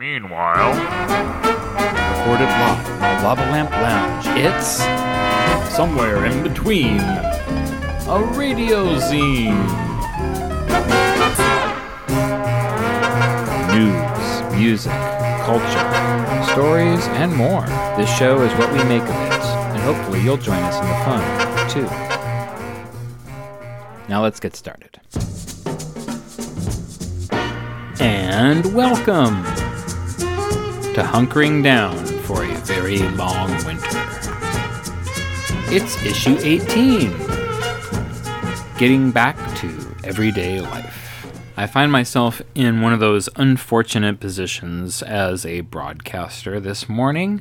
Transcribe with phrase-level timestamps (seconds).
[0.00, 0.72] Meanwhile,
[2.16, 4.24] recorded live from the Lava Lamp Lounge.
[4.28, 4.78] It's
[5.76, 9.60] somewhere in between a radio zine.
[13.74, 14.90] News, music,
[15.44, 17.66] culture, stories, and more.
[17.98, 20.94] This show is what we make of it, and hopefully you'll join us in the
[21.04, 21.22] fun,
[21.68, 21.86] too.
[24.08, 24.98] Now let's get started.
[28.00, 29.44] And welcome
[30.94, 33.86] to hunkering down for a very long winter.
[35.72, 37.12] It's issue 18
[38.76, 41.32] Getting Back to Everyday Life.
[41.56, 47.40] I find myself in one of those unfortunate positions as a broadcaster this morning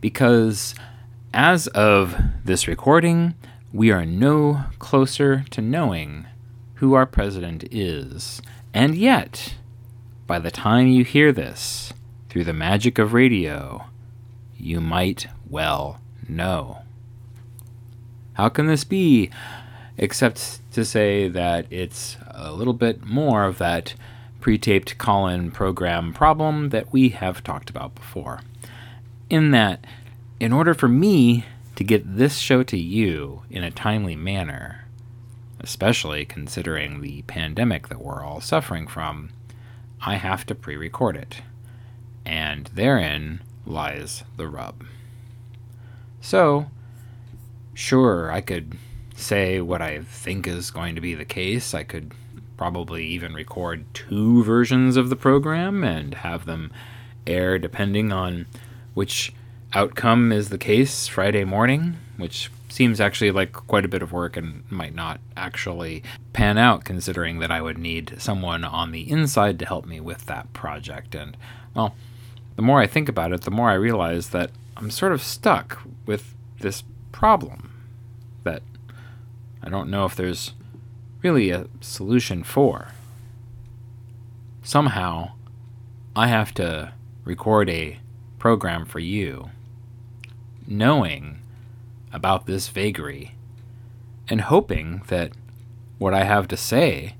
[0.00, 0.74] because,
[1.32, 3.34] as of this recording,
[3.72, 6.26] we are no closer to knowing
[6.74, 8.42] who our president is.
[8.74, 9.54] And yet,
[10.26, 11.92] by the time you hear this,
[12.28, 13.86] through the magic of radio,
[14.56, 16.82] you might well know.
[18.34, 19.30] How can this be?
[19.96, 23.94] Except to say that it's a little bit more of that
[24.40, 28.40] pre taped call in program problem that we have talked about before.
[29.28, 29.84] In that,
[30.38, 34.84] in order for me to get this show to you in a timely manner,
[35.60, 39.30] especially considering the pandemic that we're all suffering from,
[40.00, 41.42] I have to pre record it
[42.28, 44.84] and therein lies the rub.
[46.20, 46.66] So,
[47.74, 48.76] sure, I could
[49.16, 51.74] say what I think is going to be the case.
[51.74, 52.12] I could
[52.56, 56.70] probably even record two versions of the program and have them
[57.26, 58.46] air depending on
[58.94, 59.32] which
[59.72, 64.36] outcome is the case Friday morning, which seems actually like quite a bit of work
[64.36, 69.58] and might not actually pan out considering that I would need someone on the inside
[69.60, 71.14] to help me with that project.
[71.14, 71.36] And,
[71.74, 71.94] well,
[72.58, 75.80] the more I think about it, the more I realize that I'm sort of stuck
[76.06, 76.82] with this
[77.12, 77.72] problem
[78.42, 78.64] that
[79.62, 80.54] I don't know if there's
[81.22, 82.88] really a solution for.
[84.64, 85.34] Somehow,
[86.16, 88.00] I have to record a
[88.40, 89.50] program for you,
[90.66, 91.38] knowing
[92.12, 93.36] about this vagary,
[94.28, 95.30] and hoping that
[95.98, 97.14] what I have to say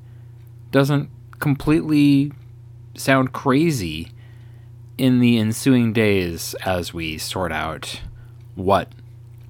[0.73, 2.33] doesn't completely
[2.97, 4.11] sound crazy
[4.99, 8.01] in the ensuing days as we sort out
[8.55, 8.93] what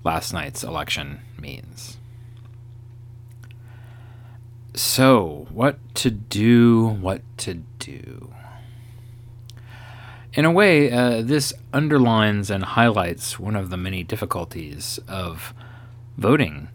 [0.05, 1.97] last night's election means.
[4.75, 8.33] So, what to do, what to do.
[10.35, 15.53] In a way, uh, this underlines and highlights one of the many difficulties of
[16.17, 16.69] voting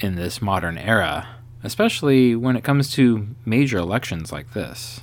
[0.00, 1.28] in this modern era,
[1.62, 5.00] especially when it comes to major elections like this.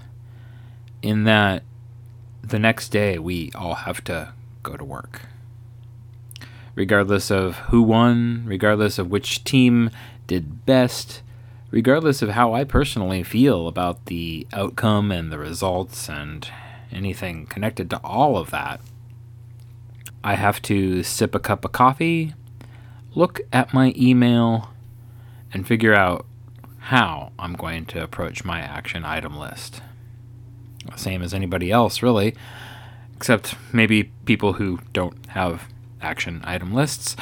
[1.01, 1.63] In that
[2.43, 5.21] the next day we all have to go to work.
[6.75, 9.89] Regardless of who won, regardless of which team
[10.27, 11.21] did best,
[11.71, 16.47] regardless of how I personally feel about the outcome and the results and
[16.91, 18.81] anything connected to all of that,
[20.23, 22.33] I have to sip a cup of coffee,
[23.13, 24.69] look at my email,
[25.53, 26.25] and figure out
[26.77, 29.81] how I'm going to approach my action item list
[30.95, 32.35] same as anybody else, really,
[33.15, 35.63] except maybe people who don't have
[36.01, 37.15] action item lists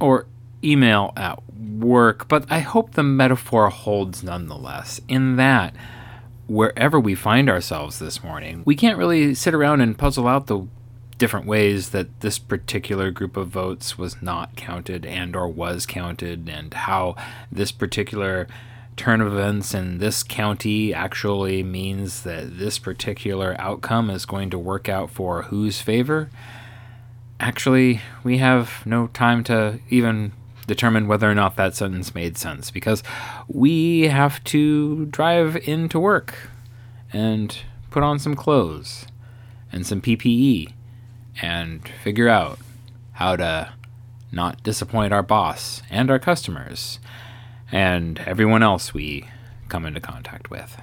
[0.00, 0.26] or
[0.62, 2.28] email at work.
[2.28, 5.74] But I hope the metaphor holds nonetheless, in that
[6.46, 10.66] wherever we find ourselves this morning, we can't really sit around and puzzle out the
[11.18, 16.48] different ways that this particular group of votes was not counted and or was counted
[16.48, 17.16] and how
[17.50, 18.46] this particular
[18.96, 24.58] turn of events in this county actually means that this particular outcome is going to
[24.58, 26.30] work out for whose favor,
[27.38, 30.32] actually, we have no time to even
[30.66, 33.02] determine whether or not that sentence made sense because
[33.46, 36.50] we have to drive into work
[37.12, 37.58] and
[37.90, 39.06] put on some clothes
[39.72, 40.72] and some PPE
[41.40, 42.58] and figure out
[43.12, 43.72] how to
[44.32, 46.98] not disappoint our boss and our customers
[47.70, 49.28] and everyone else we
[49.68, 50.76] come into contact with.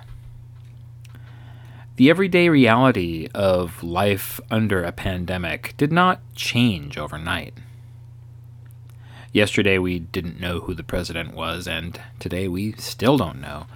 [1.95, 7.53] The everyday reality of life under a pandemic did not change overnight.
[9.31, 13.68] Yesterday we didn't know who the president was, and today we still don't know.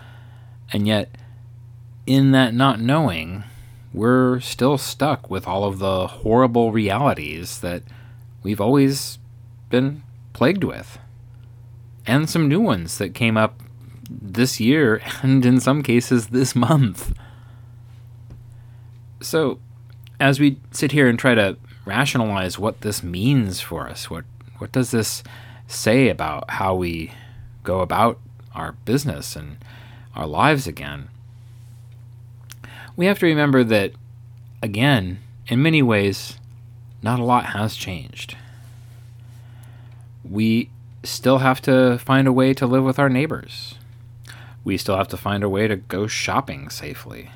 [0.71, 1.09] And yet,
[2.05, 3.43] in that not knowing,
[3.93, 7.83] we're still stuck with all of the horrible realities that
[8.43, 9.19] we've always
[9.69, 10.03] been
[10.33, 10.99] plagued with
[12.07, 13.61] and some new ones that came up
[14.09, 17.13] this year and in some cases this month.
[19.19, 19.59] So,
[20.19, 24.25] as we sit here and try to rationalize what this means for us, what
[24.57, 25.23] what does this
[25.67, 27.11] say about how we
[27.63, 28.19] go about
[28.55, 29.57] our business and
[30.15, 31.09] our lives again?
[32.95, 33.91] We have to remember that
[34.63, 36.39] again, in many ways,
[37.03, 38.35] not a lot has changed.
[40.23, 40.69] We
[41.03, 43.75] still have to find a way to live with our neighbors.
[44.63, 47.31] We still have to find a way to go shopping safely.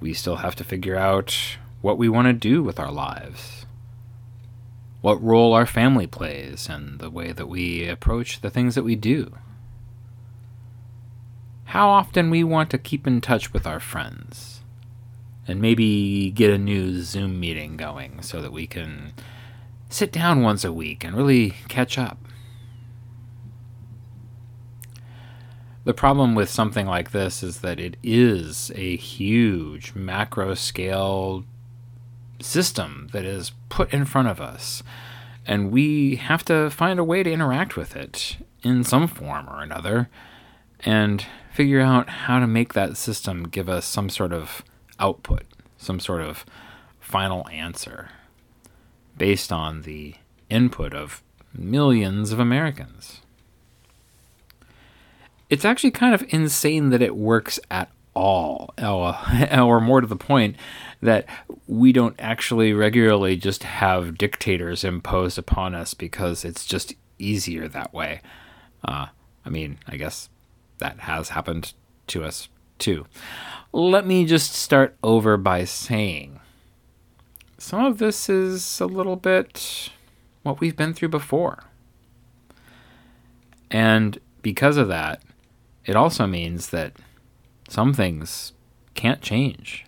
[0.00, 1.36] We still have to figure out
[1.80, 3.66] what we want to do with our lives,
[5.00, 8.96] what role our family plays, and the way that we approach the things that we
[8.96, 9.34] do.
[11.66, 14.62] How often we want to keep in touch with our friends
[15.46, 19.12] and maybe get a new Zoom meeting going so that we can
[19.88, 22.18] sit down once a week and really catch up.
[25.84, 31.44] The problem with something like this is that it is a huge macro scale
[32.40, 34.82] system that is put in front of us,
[35.46, 39.62] and we have to find a way to interact with it in some form or
[39.62, 40.08] another
[40.80, 44.64] and figure out how to make that system give us some sort of
[44.98, 45.44] output,
[45.76, 46.46] some sort of
[46.98, 48.08] final answer
[49.16, 50.14] based on the
[50.48, 51.22] input of
[51.52, 53.20] millions of Americans.
[55.50, 60.56] It's actually kind of insane that it works at all, or more to the point,
[61.00, 61.26] that
[61.66, 67.92] we don't actually regularly just have dictators imposed upon us because it's just easier that
[67.92, 68.20] way.
[68.84, 69.06] Uh,
[69.44, 70.28] I mean, I guess
[70.78, 71.72] that has happened
[72.08, 72.48] to us
[72.78, 73.06] too.
[73.72, 76.40] Let me just start over by saying
[77.58, 79.90] some of this is a little bit
[80.42, 81.64] what we've been through before.
[83.70, 85.22] And because of that,
[85.84, 86.92] it also means that
[87.68, 88.52] some things
[88.94, 89.84] can't change.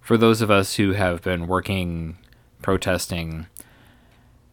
[0.00, 2.18] For those of us who have been working,
[2.62, 3.46] protesting,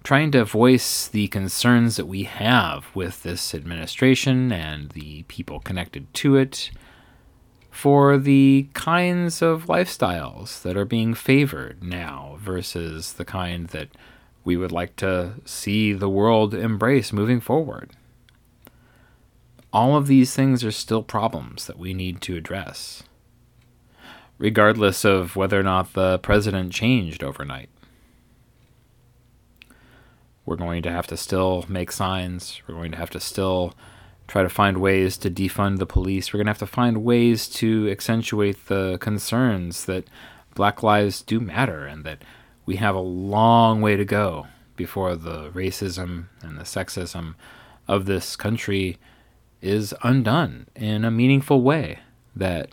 [0.03, 6.13] trying to voice the concerns that we have with this administration and the people connected
[6.13, 6.71] to it,
[7.69, 13.89] for the kinds of lifestyles that are being favored now versus the kind that
[14.45, 17.96] we would like to see the world embrace moving forward.
[19.73, 23.03] All of these things are still problems that we need to address,
[24.37, 27.69] regardless of whether or not the president changed overnight.
[30.45, 33.73] We're going to have to still make signs, we're going to have to still
[34.27, 36.33] try to find ways to defund the police.
[36.33, 40.07] We're going to have to find ways to accentuate the concerns that
[40.53, 42.23] black lives do matter and that
[42.65, 47.35] we have a long way to go before the racism and the sexism
[47.87, 48.97] of this country
[49.61, 51.99] is undone in a meaningful way
[52.35, 52.69] that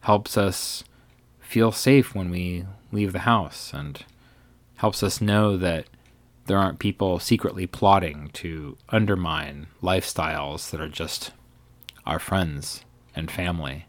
[0.00, 0.84] helps us
[1.40, 4.04] feel safe when we leave the house and
[4.76, 5.86] helps us know that
[6.46, 11.32] there aren't people secretly plotting to undermine lifestyles that are just
[12.04, 12.84] our friends
[13.16, 13.86] and family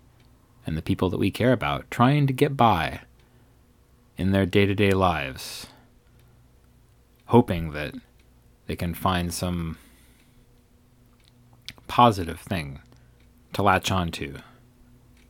[0.66, 3.02] and the people that we care about trying to get by
[4.18, 5.68] in their day to day lives,
[7.26, 7.94] hoping that
[8.68, 9.78] they can find some
[11.88, 12.80] positive thing
[13.54, 14.38] to latch onto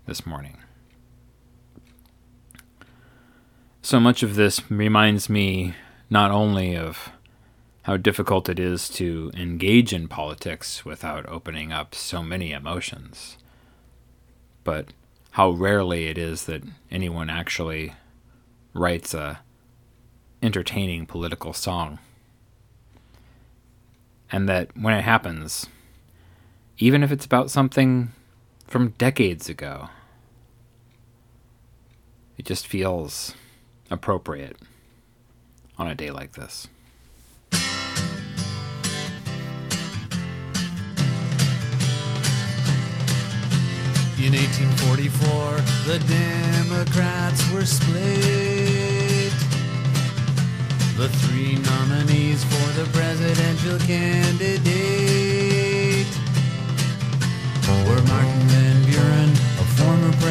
[0.05, 0.57] this morning.
[3.81, 5.75] So much of this reminds me
[6.09, 7.11] not only of
[7.83, 13.37] how difficult it is to engage in politics without opening up so many emotions.
[14.63, 14.87] But
[15.31, 17.93] how rarely it is that anyone actually
[18.73, 19.41] writes a
[20.41, 21.99] entertaining political song.
[24.31, 25.67] And that when it happens,
[26.77, 28.11] even if it's about something
[28.67, 29.89] from decades ago,
[32.37, 33.33] it just feels
[33.89, 34.57] appropriate
[35.77, 36.67] on a day like this.
[44.17, 49.31] In 1844, the Democrats were split.
[50.97, 55.64] The three nominees for the presidential candidate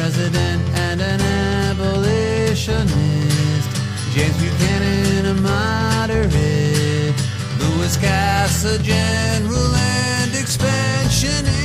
[0.05, 2.91] president and an abolitionist,
[4.13, 7.15] James Buchanan, a moderate,
[7.57, 11.64] Lewis Cass, a general and expansionist.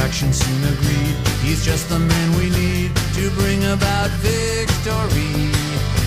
[0.00, 1.16] Faction soon agreed.
[1.44, 5.34] He's just the man we need to bring about victory,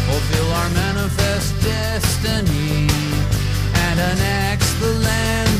[0.10, 2.90] fulfill our manifest destiny,
[3.86, 5.53] and annex the land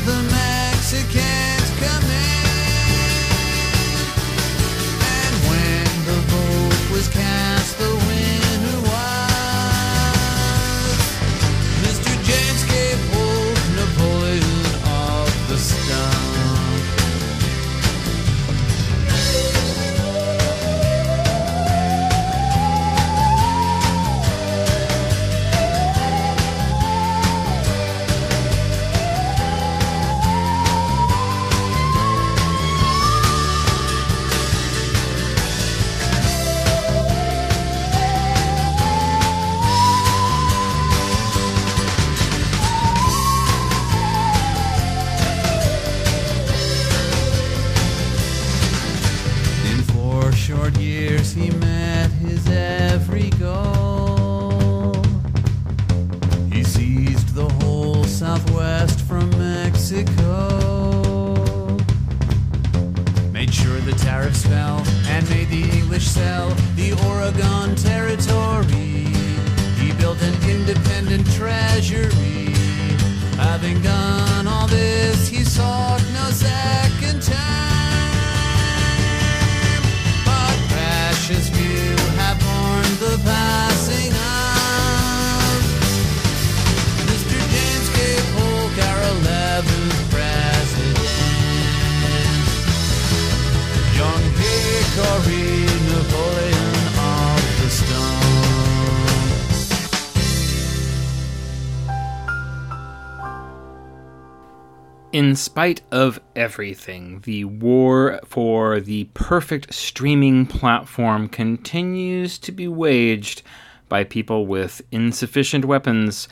[105.14, 113.42] In spite of everything, the war for the perfect streaming platform continues to be waged
[113.88, 116.26] by people with insufficient weapons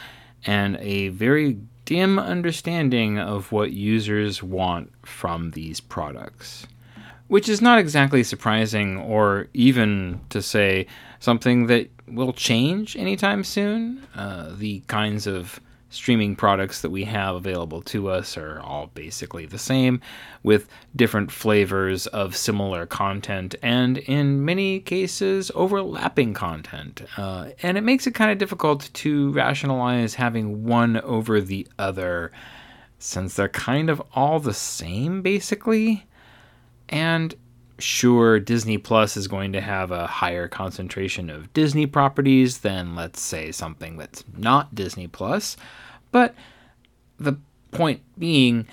[0.44, 6.66] and a very dim understanding of what users want from these products.
[7.28, 10.88] Which is not exactly surprising, or even to say
[11.20, 14.04] something that will change anytime soon.
[14.16, 15.60] Uh, the kinds of
[15.92, 20.00] streaming products that we have available to us are all basically the same,
[20.42, 27.02] with different flavors of similar content, and in many cases, overlapping content.
[27.16, 32.32] Uh, and it makes it kind of difficult to rationalize having one over the other,
[32.98, 36.06] since they're kind of all the same, basically.
[36.88, 37.34] And
[37.78, 43.20] sure, Disney Plus is going to have a higher concentration of Disney properties than, let's
[43.20, 45.56] say, something that's not Disney Plus.
[46.10, 46.34] But
[47.18, 47.38] the
[47.70, 48.66] point being,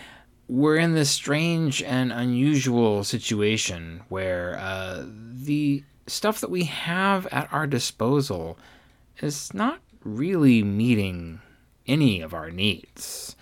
[0.47, 7.51] we're in this strange and unusual situation where uh, the stuff that we have at
[7.53, 8.57] our disposal
[9.21, 11.39] is not really meeting
[11.87, 13.35] any of our needs.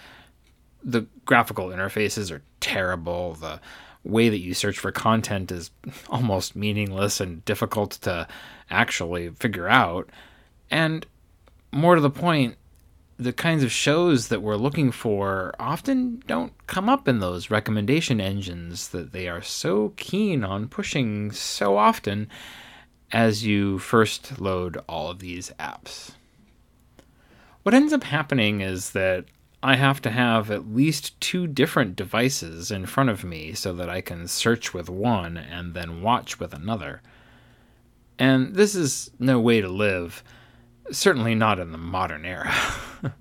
[0.84, 3.34] The graphical interfaces are terrible.
[3.34, 3.60] The
[4.08, 5.72] way that you search for content is
[6.10, 8.28] almost meaningless and difficult to
[8.70, 10.10] actually figure out.
[10.70, 11.06] And
[11.72, 12.56] more to the point,
[13.18, 18.22] the kinds of shows that we're looking for often don't come up in those recommendation
[18.22, 22.30] engines that they are so keen on pushing so often
[23.12, 26.12] as you first load all of these apps.
[27.64, 29.26] What ends up happening is that
[29.64, 33.90] I have to have at least two different devices in front of me so that
[33.90, 37.02] I can search with one and then watch with another.
[38.20, 40.24] And this is no way to live,
[40.92, 42.54] certainly not in the modern era.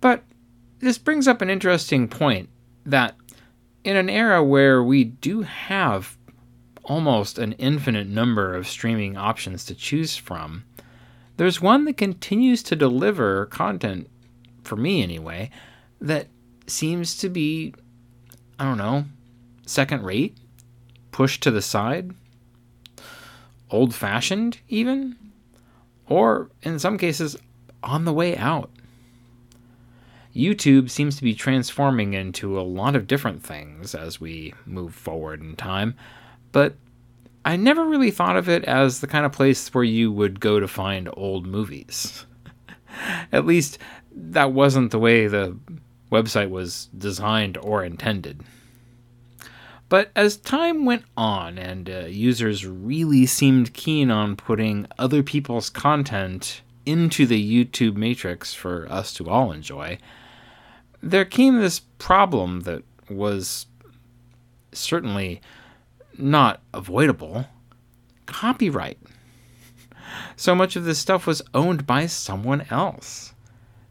[0.00, 0.22] but
[0.80, 2.48] this brings up an interesting point
[2.84, 3.16] that
[3.84, 6.16] in an era where we do have
[6.84, 10.64] almost an infinite number of streaming options to choose from,
[11.36, 14.08] there's one that continues to deliver content,
[14.66, 15.50] for me anyway,
[16.00, 16.28] that
[16.66, 17.74] seems to be,
[18.58, 19.04] I don't know,
[19.66, 20.36] second rate,
[21.10, 22.12] pushed to the side,
[23.70, 25.16] old fashioned, even,
[26.08, 27.36] or in some cases,
[27.82, 28.70] on the way out.
[30.34, 35.40] YouTube seems to be transforming into a lot of different things as we move forward
[35.40, 35.94] in time,
[36.52, 36.74] but
[37.46, 40.58] I never really thought of it as the kind of place where you would go
[40.58, 42.26] to find old movies.
[43.32, 43.78] At least
[44.16, 45.56] that wasn't the way the
[46.10, 48.42] website was designed or intended.
[49.88, 55.70] But as time went on and uh, users really seemed keen on putting other people's
[55.70, 59.98] content into the YouTube matrix for us to all enjoy,
[61.02, 63.66] there came this problem that was
[64.72, 65.40] certainly
[66.18, 67.46] not avoidable
[68.26, 68.98] copyright.
[70.36, 73.32] So much of this stuff was owned by someone else.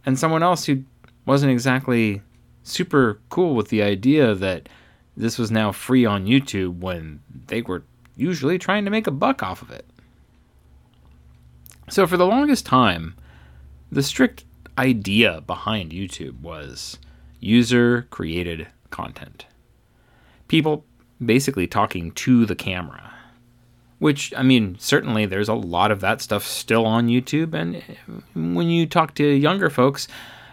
[0.05, 0.83] And someone else who
[1.25, 2.21] wasn't exactly
[2.63, 4.69] super cool with the idea that
[5.17, 7.83] this was now free on YouTube when they were
[8.15, 9.85] usually trying to make a buck off of it.
[11.89, 13.15] So, for the longest time,
[13.91, 14.43] the strict
[14.77, 16.97] idea behind YouTube was
[17.39, 19.45] user created content.
[20.47, 20.85] People
[21.23, 23.13] basically talking to the camera.
[23.99, 27.53] Which, I mean, certainly there's a lot of that stuff still on YouTube.
[27.53, 27.81] And
[28.33, 30.07] when you talk to younger folks,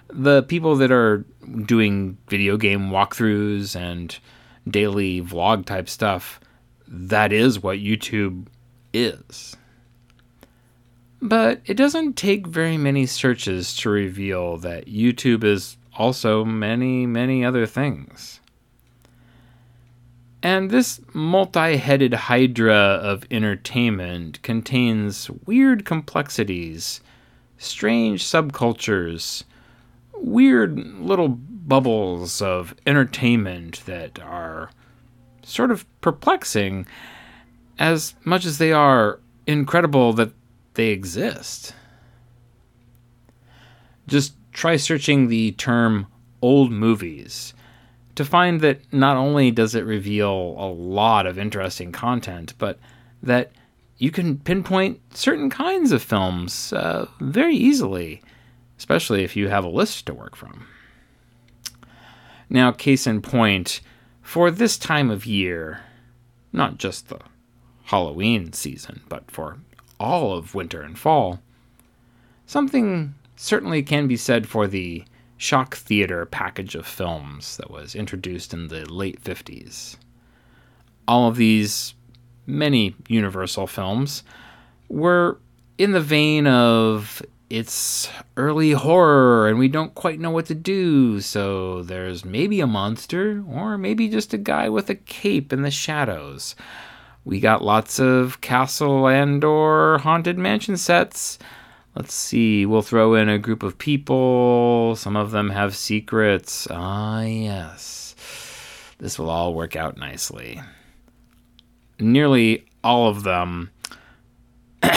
[0.08, 1.24] the people that are
[1.66, 4.16] doing video game walkthroughs and
[4.68, 6.38] daily vlog type stuff,
[6.86, 8.46] that is what YouTube
[8.92, 9.56] is.
[11.20, 17.44] But it doesn't take very many searches to reveal that YouTube is also many, many
[17.44, 18.40] other things.
[20.42, 27.00] And this multi headed hydra of entertainment contains weird complexities,
[27.58, 29.44] strange subcultures,
[30.14, 34.70] weird little bubbles of entertainment that are
[35.44, 36.86] sort of perplexing
[37.78, 40.32] as much as they are incredible that
[40.74, 41.74] they exist.
[44.08, 46.08] Just try searching the term
[46.40, 47.54] old movies
[48.14, 52.78] to find that not only does it reveal a lot of interesting content, but
[53.22, 53.52] that
[53.98, 58.22] you can pinpoint certain kinds of films uh, very easily,
[58.76, 60.66] especially if you have a list to work from.
[62.50, 63.80] Now, case in point,
[64.20, 65.80] for this time of year,
[66.52, 67.20] not just the
[67.84, 69.58] Halloween season, but for
[69.98, 71.40] all of winter and fall,
[72.44, 75.04] something certainly can be said for the
[75.42, 79.96] shock theater package of films that was introduced in the late 50s.
[81.08, 81.94] All of these
[82.46, 84.22] many Universal films
[84.88, 85.40] were
[85.78, 91.20] in the vein of it's early horror and we don't quite know what to do,
[91.20, 95.72] so there's maybe a monster or maybe just a guy with a cape in the
[95.72, 96.54] shadows.
[97.24, 101.40] We got lots of castle and or haunted mansion sets
[101.94, 104.96] Let's see, we'll throw in a group of people.
[104.96, 106.66] Some of them have secrets.
[106.70, 108.14] Ah, yes.
[108.98, 110.60] This will all work out nicely.
[112.00, 113.70] Nearly all of them.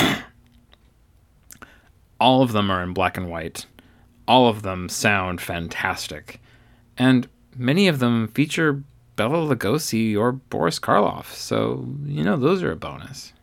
[2.19, 3.65] all of them are in black and white.
[4.27, 6.39] All of them sound fantastic.
[6.97, 8.83] And many of them feature
[9.15, 13.33] Bela Lugosi or Boris Karloff, so, you know, those are a bonus.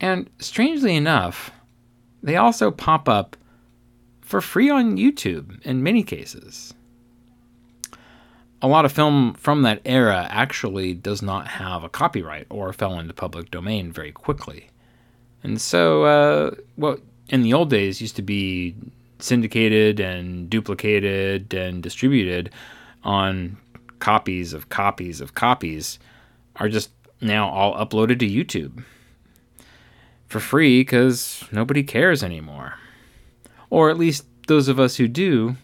[0.00, 1.50] And strangely enough,
[2.26, 3.36] they also pop up
[4.20, 6.74] for free on YouTube in many cases.
[8.60, 12.98] A lot of film from that era actually does not have a copyright or fell
[12.98, 14.70] into public domain very quickly.
[15.44, 18.74] And so, uh, what in the old days used to be
[19.20, 22.50] syndicated and duplicated and distributed
[23.04, 23.56] on
[24.00, 26.00] copies of copies of copies
[26.56, 28.82] are just now all uploaded to YouTube
[30.26, 32.74] for free because nobody cares anymore.
[33.70, 35.56] Or at least those of us who do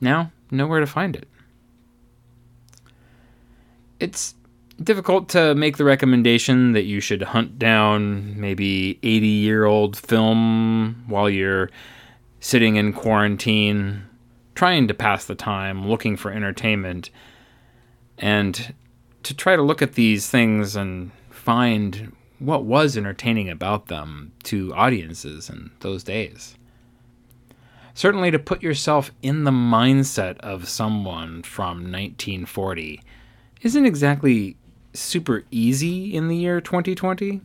[0.00, 1.28] now know where to find it.
[4.00, 4.34] It's
[4.82, 11.04] difficult to make the recommendation that you should hunt down maybe 80 year old film
[11.08, 11.70] while you're
[12.40, 14.04] sitting in quarantine,
[14.54, 17.10] trying to pass the time, looking for entertainment,
[18.18, 18.72] and
[19.24, 24.74] to try to look at these things and find what was entertaining about them to
[24.74, 26.56] audiences in those days.
[27.94, 33.02] Certainly, to put yourself in the mindset of someone from 1940
[33.62, 34.56] isn't exactly
[34.94, 37.40] super easy in the year 2020.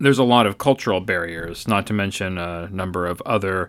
[0.00, 3.68] There's a lot of cultural barriers, not to mention a number of other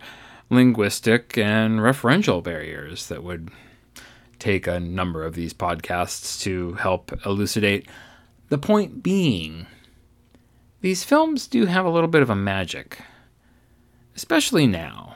[0.50, 3.50] linguistic and referential barriers that would
[4.40, 7.88] take a number of these podcasts to help elucidate.
[8.54, 9.66] The point being,
[10.82, 13.00] these films do have a little bit of a magic,
[14.16, 15.16] especially now.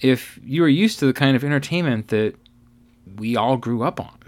[0.00, 2.36] If you are used to the kind of entertainment that
[3.16, 4.18] we all grew up on.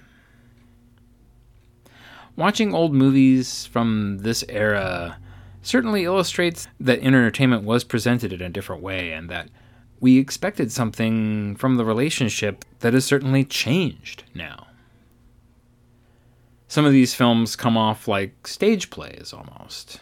[2.36, 5.16] Watching old movies from this era
[5.62, 9.48] certainly illustrates that entertainment was presented in a different way and that
[9.98, 14.67] we expected something from the relationship that has certainly changed now
[16.68, 20.00] some of these films come off like stage plays almost.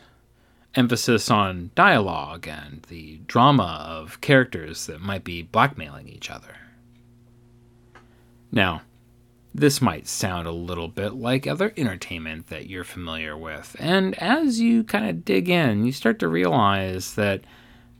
[0.74, 6.56] Emphasis on dialogue and the drama of characters that might be blackmailing each other.
[8.50, 8.82] Now,
[9.54, 13.74] this might sound a little bit like other entertainment that you're familiar with.
[13.78, 17.42] And as you kind of dig in, you start to realize that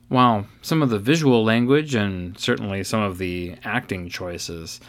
[0.09, 4.79] while some of the visual language and certainly some of the acting choices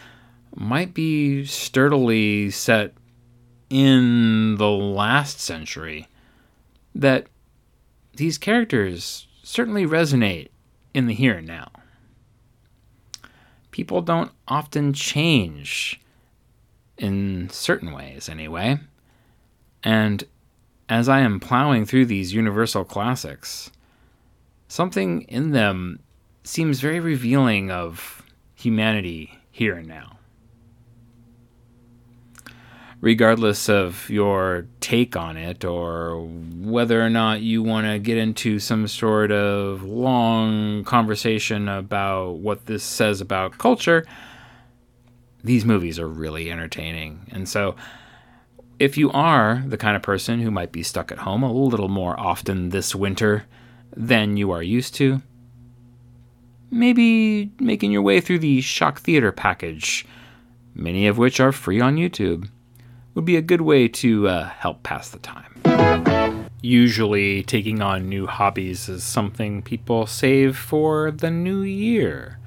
[0.54, 2.92] might be sturdily set
[3.70, 6.09] in the last century,
[6.94, 7.26] that
[8.14, 10.48] these characters certainly resonate
[10.94, 11.70] in the here and now.
[13.70, 16.00] People don't often change
[16.96, 18.78] in certain ways, anyway.
[19.85, 20.24] And
[20.88, 23.70] as I am plowing through these universal classics,
[24.66, 26.00] something in them
[26.42, 28.22] seems very revealing of
[28.54, 30.17] humanity here and now.
[33.00, 38.58] Regardless of your take on it or whether or not you want to get into
[38.58, 44.04] some sort of long conversation about what this says about culture,
[45.44, 47.20] these movies are really entertaining.
[47.30, 47.76] And so,
[48.78, 51.88] if you are the kind of person who might be stuck at home a little
[51.88, 53.44] more often this winter
[53.96, 55.22] than you are used to,
[56.70, 60.06] maybe making your way through the Shock Theater package,
[60.74, 62.48] many of which are free on YouTube,
[63.18, 66.46] would be a good way to uh, help pass the time.
[66.62, 72.38] Usually, taking on new hobbies is something people save for the new year.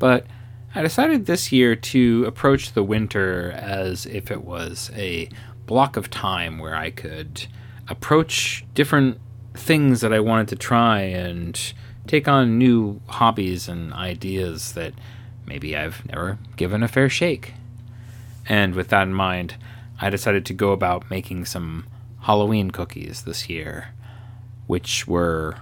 [0.00, 0.26] But
[0.74, 5.28] I decided this year to approach the winter as if it was a
[5.64, 7.46] block of time where I could
[7.86, 9.20] approach different
[9.54, 11.72] things that I wanted to try and
[12.08, 14.92] take on new hobbies and ideas that
[15.46, 17.54] maybe I've never given a fair shake.
[18.48, 19.54] And with that in mind,
[20.00, 21.86] I decided to go about making some
[22.20, 23.94] Halloween cookies this year,
[24.66, 25.56] which were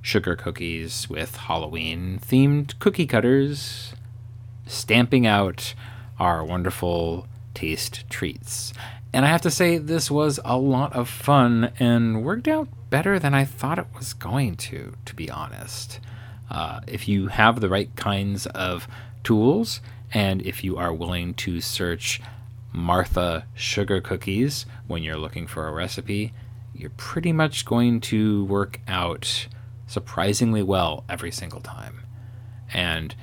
[0.00, 3.94] sugar cookies with Halloween themed cookie cutters
[4.66, 5.74] stamping out
[6.18, 8.72] our wonderful taste treats.
[9.12, 13.18] And I have to say, this was a lot of fun and worked out better
[13.18, 16.00] than I thought it was going to, to be honest.
[16.50, 18.86] Uh, if you have the right kinds of
[19.24, 19.80] tools,
[20.12, 22.20] and if you are willing to search
[22.72, 26.32] Martha sugar cookies when you're looking for a recipe,
[26.74, 29.48] you're pretty much going to work out
[29.86, 32.02] surprisingly well every single time.
[32.72, 33.14] And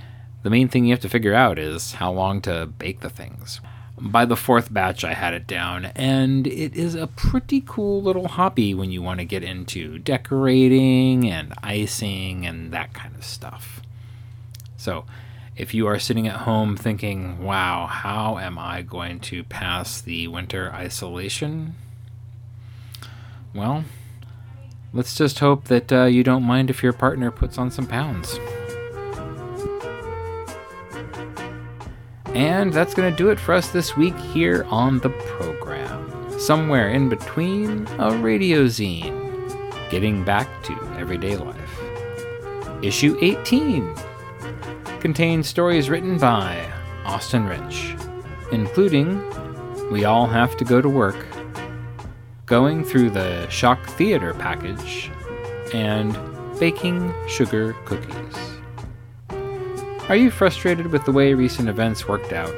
[0.44, 3.60] the main thing you have to figure out is how long to bake the things.
[3.98, 8.30] By the fourth batch, I had it down, and it is a pretty cool little
[8.30, 13.82] hobby when you want to get into decorating and icing and that kind of stuff.
[14.78, 15.04] So,
[15.60, 20.30] if you are sitting at home thinking, wow, how am I going to pass the
[20.30, 21.76] winter isolation?
[23.54, 23.84] Well,
[24.94, 28.40] let's just hope that uh, you don't mind if your partner puts on some pounds.
[32.28, 36.40] And that's going to do it for us this week here on the program.
[36.40, 41.82] Somewhere in between a radio zine, getting back to everyday life.
[42.82, 43.94] Issue 18
[45.00, 46.70] contains stories written by
[47.06, 47.96] Austin Rich,
[48.52, 49.24] including
[49.92, 51.26] We All Have to Go to Work,
[52.46, 55.10] Going Through the Shock Theater package,
[55.74, 56.18] and
[56.60, 58.60] Baking Sugar Cookies.
[60.10, 62.56] Are you frustrated with the way recent events worked out,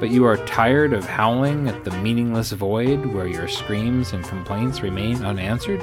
[0.00, 4.80] but you are tired of howling at the meaningless void where your screams and complaints
[4.80, 5.82] remain unanswered?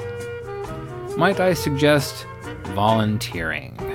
[1.16, 2.26] Might I suggest
[2.74, 3.93] volunteering?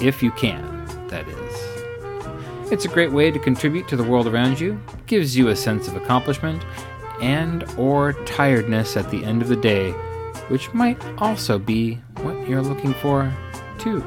[0.00, 2.72] If you can, that is.
[2.72, 5.88] It's a great way to contribute to the world around you, gives you a sense
[5.88, 6.64] of accomplishment
[7.22, 9.92] and or tiredness at the end of the day,
[10.48, 13.32] which might also be what you're looking for
[13.78, 14.00] too.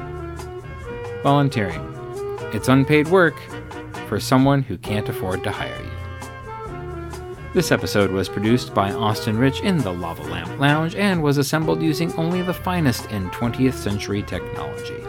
[1.22, 1.86] Volunteering.
[2.52, 3.36] It's unpaid work
[4.08, 5.90] for someone who can't afford to hire you.
[7.52, 11.82] This episode was produced by Austin Rich in the Lava Lamp Lounge and was assembled
[11.82, 15.02] using only the finest in 20th century technology.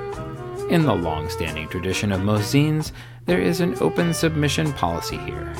[0.69, 2.91] In the long standing tradition of most zines,
[3.25, 5.53] there is an open submission policy here.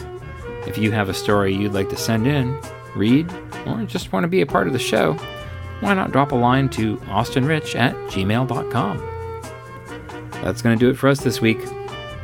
[0.66, 2.58] If you have a story you'd like to send in,
[2.96, 3.32] read,
[3.66, 5.14] or just want to be a part of the show,
[5.82, 8.98] why not drop a line to austinrich at gmail.com?
[10.44, 11.60] That's going to do it for us this week.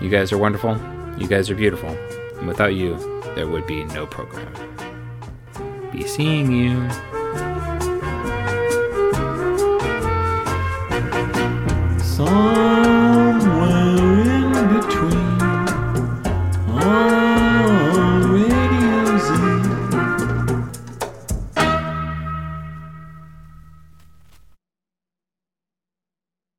[0.01, 0.79] You guys are wonderful.
[1.17, 1.89] You guys are beautiful.
[2.37, 2.95] And without you,
[3.35, 4.53] there would be no program.
[5.91, 6.89] Be seeing you.
[12.17, 12.56] song.